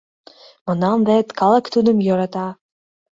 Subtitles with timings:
[0.65, 2.47] Манам вет: калык тудым йӧрата.